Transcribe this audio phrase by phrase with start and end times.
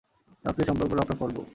[0.45, 1.41] রক্তের সম্পর্ককে রক্ষা করবেো।